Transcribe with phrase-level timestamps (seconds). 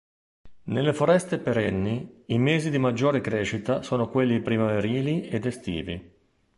[0.63, 6.13] Nelle foreste perenni, i mesi di maggiore crescita sono quelli primaverili ed estivi.